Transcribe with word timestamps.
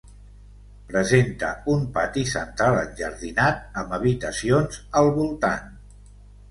Presenta 0.91 1.49
un 1.75 1.83
pati 1.99 2.23
central 2.31 2.81
enjardinat 2.87 3.63
amb 3.83 3.97
habitacions 4.01 4.83
al 5.03 5.17
voltant. 5.21 5.71